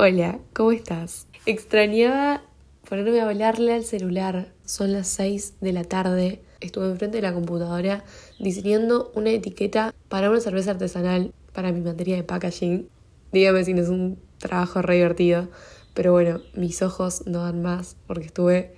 [0.00, 1.26] Hola, ¿cómo estás?
[1.44, 2.44] Extrañaba
[2.88, 4.52] ponerme a hablarle al celular.
[4.64, 6.40] Son las 6 de la tarde.
[6.60, 8.04] Estuve enfrente de la computadora
[8.38, 12.88] diseñando una etiqueta para una cerveza artesanal para mi materia de packaging.
[13.32, 15.48] Dígame si no es un trabajo re divertido.
[15.94, 18.76] Pero bueno, mis ojos no dan más porque estuve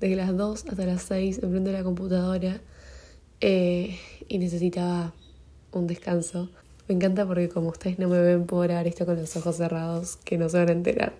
[0.00, 2.62] desde las 2 hasta las 6 enfrente de la computadora
[3.42, 5.12] eh, y necesitaba
[5.70, 6.48] un descanso.
[6.88, 10.16] Me encanta porque como ustedes no me ven, puedo grabar esto con los ojos cerrados,
[10.16, 11.12] que no se van a enterar.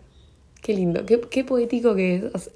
[0.61, 2.51] Qué lindo, qué, qué poético que es.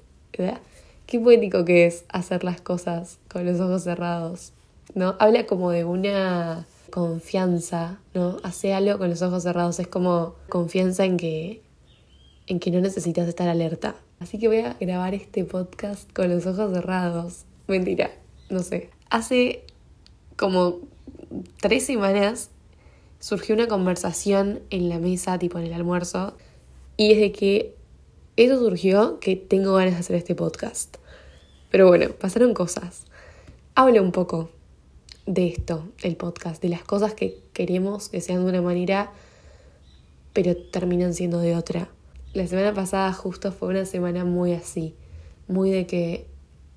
[1.07, 4.51] Qué poético que es hacer las cosas con los ojos cerrados.
[4.93, 5.15] ¿No?
[5.19, 8.37] Habla como de una confianza, ¿no?
[8.43, 9.79] Hace algo con los ojos cerrados.
[9.79, 11.61] Es como confianza en que,
[12.47, 13.95] en que no necesitas estar alerta.
[14.19, 17.45] Así que voy a grabar este podcast con los ojos cerrados.
[17.67, 18.11] Mentira,
[18.49, 18.89] no sé.
[19.09, 19.63] Hace
[20.35, 20.79] como
[21.61, 22.49] tres semanas
[23.19, 26.35] surgió una conversación en la mesa, tipo en el almuerzo,
[26.95, 27.75] y desde que
[28.35, 30.97] eso surgió que tengo ganas de hacer este podcast.
[31.71, 33.05] Pero bueno, pasaron cosas.
[33.75, 34.51] Hablo un poco
[35.25, 39.11] de esto, el podcast, de las cosas que queremos que sean de una manera,
[40.33, 41.89] pero terminan siendo de otra.
[42.33, 44.95] La semana pasada justo fue una semana muy así,
[45.47, 46.27] muy de que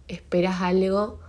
[0.09, 1.21] esperas algo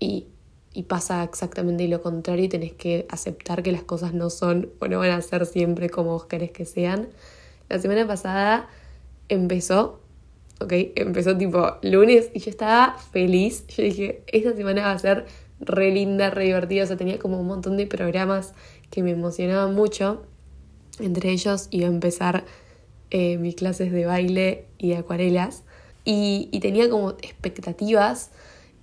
[0.00, 0.26] y
[0.74, 4.88] y pasa exactamente lo contrario y tenés que aceptar que las cosas no son o
[4.88, 7.08] no van a ser siempre como vos querés que sean.
[7.68, 8.68] La semana pasada
[9.28, 10.00] empezó,
[10.60, 13.66] ok, empezó tipo lunes y yo estaba feliz.
[13.68, 15.26] Yo dije, esta semana va a ser
[15.60, 16.84] re linda, re divertida.
[16.84, 18.54] O sea, tenía como un montón de programas
[18.90, 20.22] que me emocionaban mucho.
[20.98, 22.44] Entre ellos iba a empezar
[23.10, 25.64] eh, mis clases de baile y de acuarelas.
[26.04, 28.30] Y, y tenía como expectativas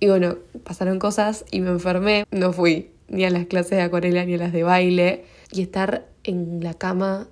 [0.00, 2.24] y bueno, pasaron cosas y me enfermé.
[2.30, 5.24] No fui ni a las clases de acuarela ni a las de baile.
[5.52, 7.28] Y estar en la cama,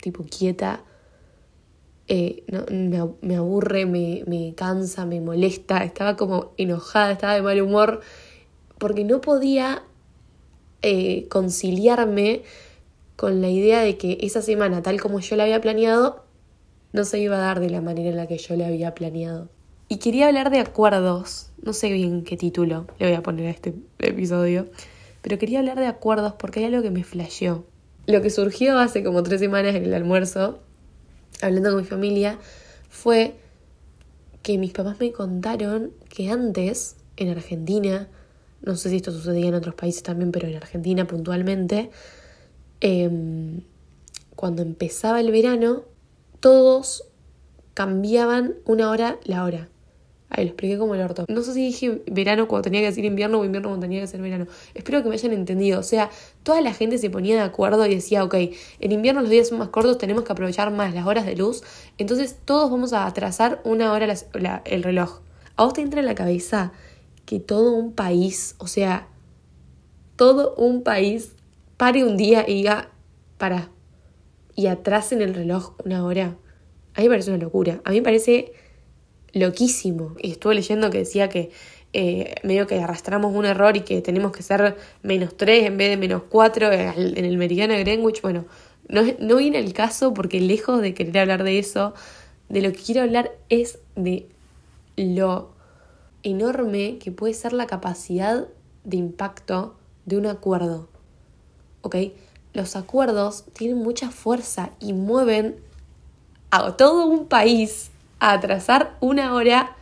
[0.00, 0.84] tipo quieta,
[2.06, 5.82] eh, no, me, aburre, me, cansa, me molesta.
[5.82, 8.00] Estaba como enojada, estaba de mal humor,
[8.78, 9.82] porque no podía
[10.82, 12.42] eh, conciliarme
[13.16, 16.24] con la idea de que esa semana, tal como yo la había planeado,
[16.92, 19.48] no se iba a dar de la manera en la que yo la había planeado.
[19.90, 23.50] Y quería hablar de acuerdos, no sé bien qué título le voy a poner a
[23.50, 24.66] este episodio,
[25.22, 27.64] pero quería hablar de acuerdos porque hay algo que me flasheó.
[28.06, 30.58] Lo que surgió hace como tres semanas en el almuerzo,
[31.40, 32.38] hablando con mi familia,
[32.90, 33.36] fue
[34.42, 38.08] que mis papás me contaron que antes, en Argentina,
[38.60, 41.90] no sé si esto sucedía en otros países también, pero en Argentina puntualmente,
[42.80, 43.62] em,
[44.36, 45.84] cuando empezaba el verano,
[46.40, 47.04] todos
[47.72, 49.68] cambiaban una hora la hora.
[50.30, 51.24] Ahí lo expliqué como el orto.
[51.28, 54.06] No sé si dije verano cuando tenía que decir invierno o invierno cuando tenía que
[54.06, 54.46] ser verano.
[54.74, 55.80] Espero que me hayan entendido.
[55.80, 56.10] O sea,
[56.42, 59.58] toda la gente se ponía de acuerdo y decía, ok, en invierno los días son
[59.58, 61.62] más cortos, tenemos que aprovechar más las horas de luz.
[61.96, 64.12] Entonces todos vamos a atrasar una hora
[64.64, 65.20] el reloj.
[65.56, 66.72] A vos te entra en la cabeza
[67.24, 69.08] que todo un país, o sea,
[70.16, 71.32] todo un país
[71.78, 72.90] pare un día y diga,
[73.38, 73.70] para,
[74.54, 76.36] y atrasen el reloj una hora.
[76.94, 77.80] A mí me parece una locura.
[77.84, 78.52] A mí me parece
[79.32, 80.14] loquísimo.
[80.20, 81.50] Y estuve leyendo que decía que
[81.92, 85.90] eh, medio que arrastramos un error y que tenemos que ser menos 3 en vez
[85.90, 88.20] de menos 4 en el meridiano de Greenwich.
[88.20, 88.44] Bueno,
[88.88, 91.94] no, no viene el caso porque lejos de querer hablar de eso,
[92.48, 94.28] de lo que quiero hablar es de
[94.96, 95.50] lo
[96.22, 98.48] enorme que puede ser la capacidad
[98.84, 100.88] de impacto de un acuerdo.
[101.82, 101.96] ¿Ok?
[102.52, 105.56] Los acuerdos tienen mucha fuerza y mueven
[106.50, 109.76] a todo un país atrasar una hora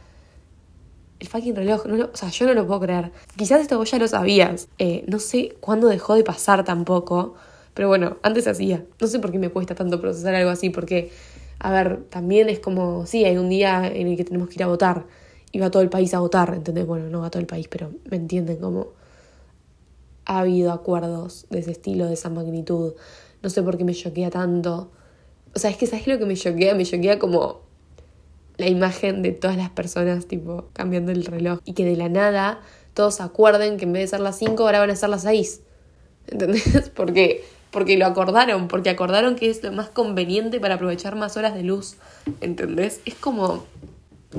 [1.19, 1.87] el fucking reloj.
[1.87, 3.13] No o sea, yo no lo puedo creer.
[3.37, 4.69] Quizás esto vos ya lo sabías.
[4.79, 7.35] Eh, no sé cuándo dejó de pasar tampoco.
[7.75, 8.85] Pero bueno, antes hacía.
[9.01, 10.71] No sé por qué me cuesta tanto procesar algo así.
[10.71, 11.11] Porque,
[11.59, 14.63] a ver, también es como, sí, hay un día en el que tenemos que ir
[14.63, 15.05] a votar.
[15.53, 16.87] Y va todo el país a votar, ¿entendés?
[16.87, 18.89] Bueno, no va todo el país, pero me entienden como
[20.27, 22.95] ha habido acuerdos de ese estilo, de esa magnitud.
[23.43, 24.91] No sé por qué me choquea tanto.
[25.55, 26.75] O sea, es que ¿sabes lo que me choquea?
[26.75, 27.61] Me choquea como
[28.57, 31.61] la imagen de todas las personas, tipo, cambiando el reloj.
[31.65, 32.61] Y que de la nada
[32.95, 35.61] todos acuerden que en vez de ser las 5, ahora van a ser las 6.
[36.29, 36.91] ¿Entendés?
[36.97, 41.55] Porque, porque lo acordaron, porque acordaron que es lo más conveniente para aprovechar más horas
[41.55, 41.97] de luz.
[42.41, 43.01] ¿Entendés?
[43.05, 43.65] Es como.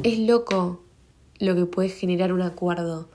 [0.03, 0.81] Es loco
[1.39, 3.09] lo que puede generar un acuerdo.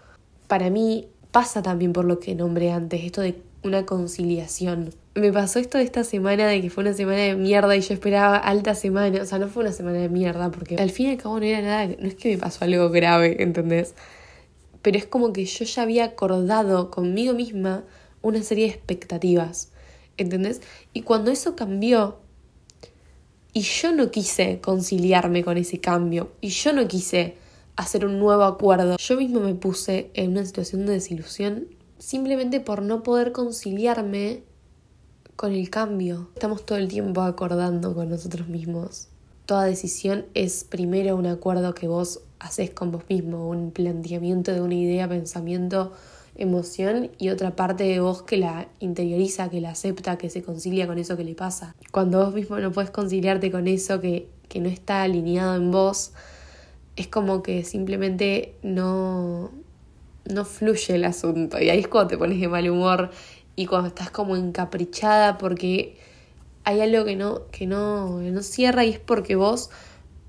[0.47, 4.91] Para mí pasa también por lo que nombré antes, esto de una conciliación.
[5.15, 7.95] Me pasó esto de esta semana de que fue una semana de mierda y yo
[7.95, 9.23] esperaba alta semana.
[9.23, 11.45] O sea, no fue una semana de mierda porque al fin y al cabo no
[11.47, 13.95] era nada, no es que me pasó algo grave, ¿entendés?
[14.83, 17.85] Pero es como que yo ya había acordado conmigo misma
[18.23, 19.71] una serie de expectativas,
[20.17, 20.61] ¿entendés?
[20.93, 22.19] Y cuando eso cambió,
[23.55, 26.33] Y yo no quise conciliarme con ese cambio.
[26.41, 27.37] Y yo no quise
[27.77, 28.97] hacer un nuevo acuerdo.
[28.99, 31.67] Yo mismo me puse en una situación de desilusión
[32.03, 34.43] simplemente por no poder conciliarme
[35.37, 36.31] con el cambio.
[36.35, 39.07] Estamos todo el tiempo acordando con nosotros mismos.
[39.47, 44.61] Toda decisión es primero un acuerdo que vos haces con vos mismo, un planteamiento de
[44.61, 45.93] una idea, pensamiento,
[46.35, 50.89] emoción y otra parte de vos que la interioriza, que la acepta, que se concilia
[50.89, 51.77] con eso que le pasa.
[51.93, 56.11] Cuando vos mismo no puedes conciliarte con eso que, que no está alineado en vos,
[56.97, 59.53] es como que simplemente no,
[60.25, 61.61] no fluye el asunto.
[61.61, 63.11] Y ahí es cuando te pones de mal humor
[63.57, 65.97] y cuando estás como encaprichada porque
[66.65, 69.71] hay algo que no, que no, no cierra y es porque vos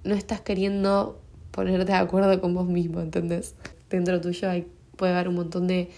[0.04, 1.19] no estás queriendo
[1.51, 3.56] ponerte de acuerdo con vos mismo, ¿entendés?
[3.90, 5.92] Dentro tuyo hay, puede haber un montón de,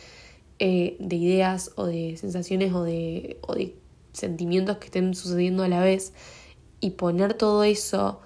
[0.59, 3.75] eh, de ideas o de sensaciones o de, o de
[4.11, 6.13] sentimientos que estén sucediendo a la vez
[6.81, 8.21] y poner todo eso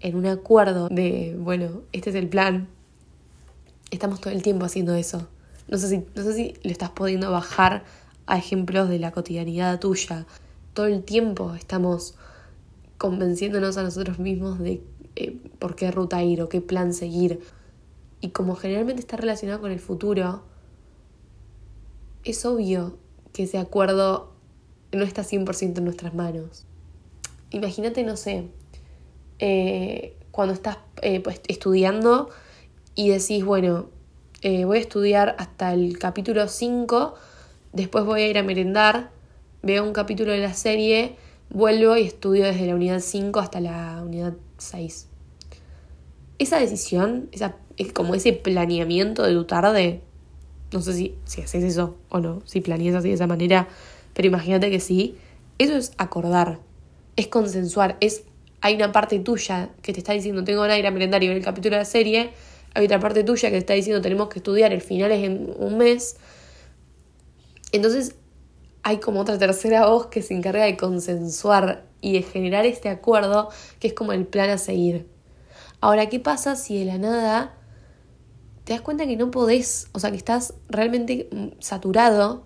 [0.00, 2.68] en un acuerdo de, bueno, este es el plan.
[3.92, 5.28] Estamos todo el tiempo haciendo eso.
[5.68, 7.84] No sé si, no sé si lo estás pudiendo bajar
[8.26, 10.26] a ejemplos de la cotidianidad tuya.
[10.72, 12.14] Todo el tiempo estamos
[12.96, 14.82] convenciéndonos a nosotros mismos de
[15.14, 17.40] eh, por qué ruta ir o qué plan seguir.
[18.22, 20.42] Y como generalmente está relacionado con el futuro,
[22.24, 22.96] es obvio
[23.34, 24.32] que ese acuerdo
[24.90, 26.64] no está 100% en nuestras manos.
[27.50, 28.48] Imagínate, no sé,
[29.38, 32.30] eh, cuando estás eh, pues, estudiando
[32.94, 33.86] y decís, bueno,
[34.42, 37.14] eh, voy a estudiar hasta el capítulo 5,
[37.72, 39.10] después voy a ir a merendar,
[39.62, 41.16] veo un capítulo de la serie,
[41.50, 45.06] vuelvo y estudio desde la unidad 5 hasta la unidad 6.
[46.38, 50.00] Esa decisión, esa, es como ese planeamiento de tu tarde,
[50.72, 53.68] no sé si, si haces eso o no, si planeas así de esa manera,
[54.14, 55.16] pero imagínate que sí,
[55.58, 56.58] eso es acordar,
[57.16, 58.24] es consensuar, es
[58.60, 61.28] hay una parte tuya que te está diciendo tengo ganas de ir a merendar y
[61.28, 62.30] ver el capítulo de la serie,
[62.74, 65.54] hay otra parte tuya que te está diciendo tenemos que estudiar, el final es en
[65.58, 66.16] un mes.
[67.72, 68.14] Entonces
[68.82, 73.48] hay como otra tercera voz que se encarga de consensuar y de generar este acuerdo
[73.78, 75.08] que es como el plan a seguir.
[75.80, 77.54] Ahora, ¿qué pasa si de la nada
[78.64, 81.28] te das cuenta que no podés, o sea, que estás realmente
[81.58, 82.44] saturado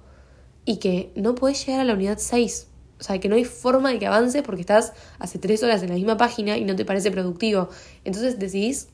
[0.64, 2.68] y que no podés llegar a la unidad 6?
[2.98, 5.90] O sea, que no hay forma de que avances porque estás hace tres horas en
[5.90, 7.68] la misma página y no te parece productivo.
[8.04, 8.88] Entonces decidís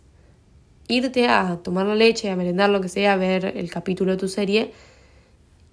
[0.88, 4.18] irte a tomar la leche, a merendar lo que sea, a ver el capítulo de
[4.18, 4.72] tu serie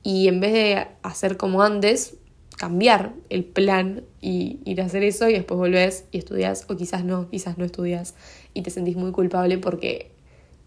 [0.04, 2.16] y en vez de hacer como antes,
[2.58, 7.04] cambiar el plan y ir a hacer eso y después volvés y estudias o quizás
[7.06, 8.16] no, quizás no estudias
[8.54, 10.12] y te sentís muy culpable porque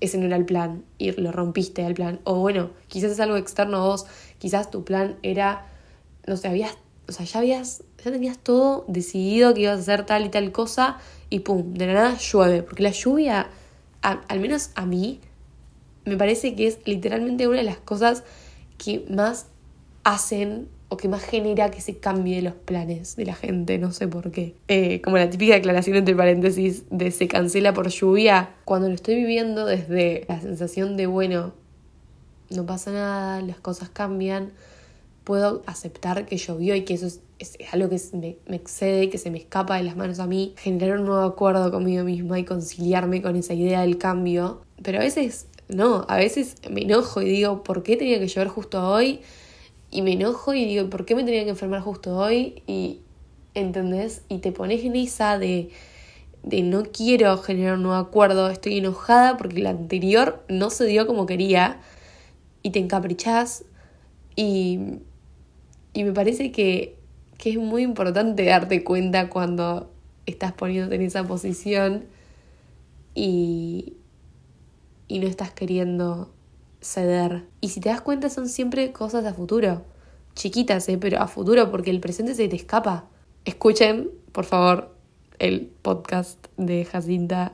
[0.00, 2.20] ese no era el plan y lo rompiste el plan.
[2.24, 4.06] O bueno, quizás es algo externo a vos,
[4.38, 5.66] quizás tu plan era,
[6.26, 6.76] no sé, habías
[7.08, 10.52] o sea, ya habías, ya tenías todo decidido que ibas a hacer tal y tal
[10.52, 10.98] cosa
[11.30, 13.48] y pum, de la nada llueve, porque la lluvia,
[14.02, 15.20] al menos a mí,
[16.04, 18.24] me parece que es literalmente una de las cosas
[18.78, 19.46] que más
[20.04, 24.08] hacen o que más genera que se cambie los planes de la gente, no sé
[24.08, 24.56] por qué.
[24.68, 29.14] Eh, como la típica declaración entre paréntesis de se cancela por lluvia, cuando lo estoy
[29.14, 31.54] viviendo desde la sensación de, bueno,
[32.50, 34.52] no pasa nada, las cosas cambian,
[35.24, 37.06] puedo aceptar que llovió y que eso
[37.38, 40.54] es, algo que me, me, excede, que se me escapa de las manos a mí,
[40.58, 44.62] generar un nuevo acuerdo conmigo misma y conciliarme con esa idea del cambio.
[44.82, 48.48] Pero a veces no, a veces me enojo y digo, ¿por qué tenía que llover
[48.48, 49.20] justo hoy?
[49.90, 52.62] Y me enojo y digo, ¿por qué me tenía que enfermar justo hoy?
[52.66, 53.00] Y,
[53.54, 54.22] ¿entendés?
[54.28, 55.70] Y te pones en esa de,
[56.42, 61.06] de no quiero generar un nuevo acuerdo, estoy enojada porque el anterior no se dio
[61.06, 61.80] como quería
[62.62, 63.64] y te encaprichás
[64.36, 64.78] y
[65.92, 66.96] y me parece que,
[67.38, 69.90] que es muy importante darte cuenta cuando
[70.26, 72.04] estás poniéndote en esa posición
[73.14, 73.94] y,
[75.08, 76.32] y no estás queriendo
[76.80, 77.44] ceder.
[77.60, 79.84] Y si te das cuenta son siempre cosas a futuro.
[80.34, 80.98] Chiquitas, ¿eh?
[80.98, 83.06] pero a futuro porque el presente se te escapa.
[83.44, 84.94] Escuchen, por favor,
[85.38, 87.52] el podcast de Jacinta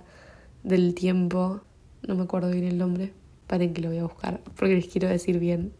[0.63, 1.63] del tiempo.
[2.07, 3.13] No me acuerdo bien el nombre.
[3.47, 5.73] Paren que lo voy a buscar porque les quiero decir bien.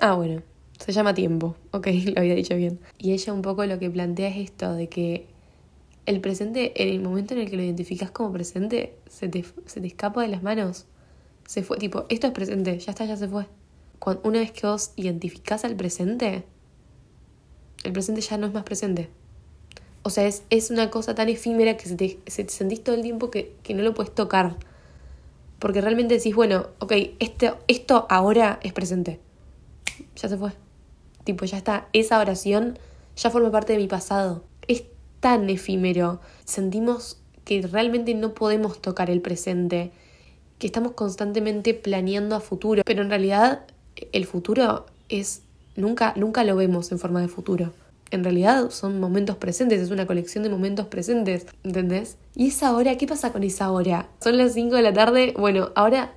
[0.00, 0.42] Ah, bueno,
[0.78, 2.80] se llama tiempo, ok, lo había dicho bien.
[2.98, 5.26] Y ella un poco lo que plantea es esto, de que
[6.06, 9.80] el presente, en el momento en el que lo identificas como presente, se te, se
[9.80, 10.86] te escapa de las manos.
[11.46, 13.46] Se fue, tipo, esto es presente, ya está, ya se fue.
[13.98, 16.44] Cuando, una vez que vos identificás al presente,
[17.84, 19.08] el presente ya no es más presente.
[20.02, 22.94] O sea, es, es una cosa tan efímera que se te, se te sentís todo
[22.94, 24.56] el tiempo que, que no lo puedes tocar.
[25.58, 29.20] Porque realmente decís, bueno, ok, esto, esto ahora es presente.
[30.16, 30.52] Ya se fue.
[31.24, 32.78] Tipo, ya está, esa oración
[33.16, 34.44] ya forma parte de mi pasado.
[34.68, 34.84] Es
[35.20, 36.20] tan efímero.
[36.44, 39.92] Sentimos que realmente no podemos tocar el presente,
[40.58, 43.66] que estamos constantemente planeando a futuro, pero en realidad
[44.12, 45.42] el futuro es
[45.76, 47.72] nunca nunca lo vemos en forma de futuro.
[48.10, 52.16] En realidad son momentos presentes, es una colección de momentos presentes, ¿entendés?
[52.34, 52.96] ¿Y esa hora?
[52.96, 54.08] ¿Qué pasa con esa hora?
[54.20, 56.12] Son las 5 de la tarde, bueno, ahora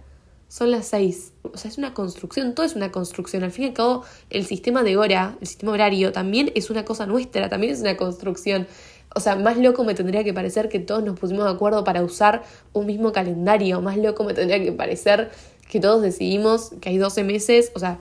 [0.48, 1.34] son las 6.
[1.54, 3.44] O sea, es una construcción, todo es una construcción.
[3.44, 6.86] Al fin y al cabo, el sistema de hora, el sistema horario, también es una
[6.86, 8.68] cosa nuestra, también es una construcción.
[9.16, 12.04] O sea, más loco me tendría que parecer que todos nos pusimos de acuerdo para
[12.04, 13.82] usar un mismo calendario.
[13.82, 15.32] Más loco me tendría que parecer
[15.70, 17.72] que todos decidimos que hay 12 meses.
[17.76, 18.00] O sea,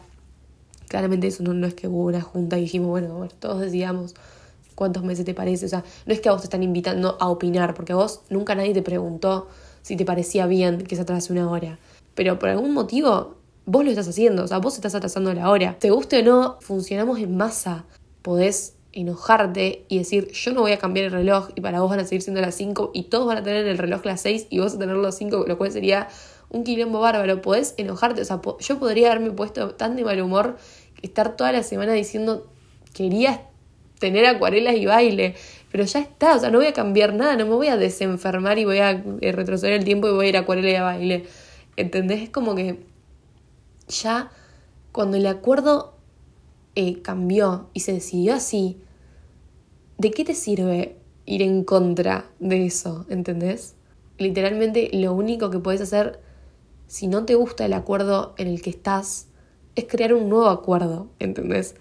[0.88, 4.14] claramente eso no, es que hubo una junta y dijimos, bueno, todos decidamos
[4.74, 5.66] cuántos meses te parece.
[5.66, 8.20] O sea, no es que a vos te están invitando a opinar, porque a vos
[8.28, 9.48] nunca nadie te preguntó
[9.82, 11.78] si te parecía bien que se atrase una hora
[12.16, 15.76] pero por algún motivo vos lo estás haciendo, o sea, vos estás atrasando la hora.
[15.78, 17.84] Te guste o no, funcionamos en masa.
[18.22, 22.00] Podés enojarte y decir, yo no voy a cambiar el reloj y para vos van
[22.00, 24.58] a seguir siendo las 5 y todos van a tener el reloj las 6 y
[24.58, 26.08] vos a tener los 5, lo cual sería
[26.48, 27.42] un quilombo bárbaro.
[27.42, 30.56] Podés enojarte, o sea, yo podría haberme puesto tan de mal humor
[31.02, 32.46] estar toda la semana diciendo,
[32.94, 33.42] quería
[33.98, 35.34] tener acuarelas y baile,
[35.70, 38.58] pero ya está, o sea, no voy a cambiar nada, no me voy a desenfermar
[38.58, 40.82] y voy a eh, retroceder el tiempo y voy a ir a acuarela y a
[40.82, 41.26] baile.
[41.76, 42.22] ¿Entendés?
[42.22, 42.84] Es como que
[43.88, 44.30] ya
[44.92, 45.94] cuando el acuerdo
[46.74, 48.78] eh, cambió y se decidió así,
[49.98, 53.06] ¿de qué te sirve ir en contra de eso?
[53.08, 53.74] ¿Entendés?
[54.18, 56.20] Literalmente lo único que puedes hacer
[56.86, 59.28] si no te gusta el acuerdo en el que estás
[59.74, 61.74] es crear un nuevo acuerdo, ¿entendés?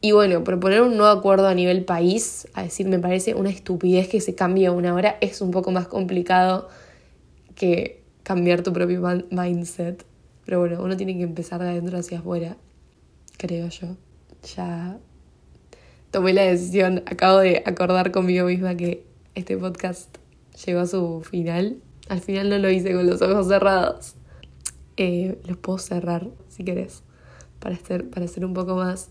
[0.00, 4.08] Y bueno, proponer un nuevo acuerdo a nivel país, a decir, me parece una estupidez
[4.08, 6.68] que se cambie una hora, es un poco más complicado
[7.54, 9.00] que cambiar tu propio
[9.30, 10.04] mindset.
[10.44, 12.56] Pero bueno, uno tiene que empezar de adentro hacia afuera,
[13.38, 13.96] creo yo.
[14.56, 14.98] Ya
[16.10, 20.16] tomé la decisión, acabo de acordar conmigo misma que este podcast
[20.66, 21.78] llegó a su final.
[22.08, 24.16] Al final no lo hice con los ojos cerrados.
[24.96, 27.02] Eh, los puedo cerrar si querés,
[27.58, 29.10] para ser, para ser un poco más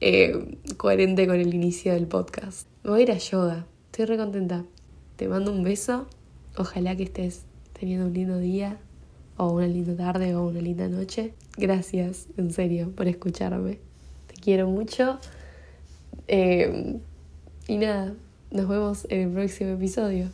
[0.00, 2.66] eh, coherente con el inicio del podcast.
[2.82, 4.64] Me voy a ir a yoga, estoy re contenta.
[5.16, 6.08] Te mando un beso,
[6.56, 7.44] ojalá que estés
[7.82, 8.78] teniendo un lindo día
[9.36, 11.34] o una linda tarde o una linda noche.
[11.56, 13.80] Gracias, en serio, por escucharme.
[14.28, 15.18] Te quiero mucho.
[16.28, 17.00] Eh,
[17.66, 18.14] y nada,
[18.52, 20.30] nos vemos en el próximo episodio.